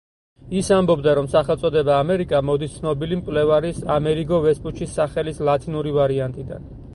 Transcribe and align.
ის 0.59 0.69
ამბობდა, 0.75 1.11
რომ 1.19 1.27
სახელწოდება 1.33 1.99
ამერიკა 2.05 2.39
მოდის 2.51 2.73
ცნობილი 2.77 3.19
მკვლევარის 3.19 3.83
ამერიგო 3.97 4.41
ვესპუჩის 4.47 4.97
სახელის 5.01 5.45
ლათინური 5.51 5.95
ვარიანტიდან. 6.01 6.67